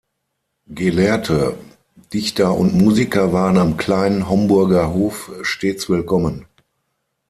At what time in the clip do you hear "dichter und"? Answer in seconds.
2.11-2.73